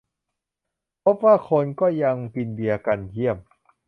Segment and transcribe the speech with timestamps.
[1.03, 3.37] พบว่าคนก็ยังกินเบียร์กัน เยี่ยม!